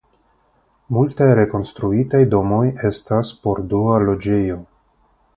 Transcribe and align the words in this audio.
Multaj 0.95 1.25
rekonstruitaj 1.39 2.21
domoj 2.31 2.61
estas 2.89 3.29
por 3.43 3.61
dua 3.75 3.99
loĝejo. 4.07 4.57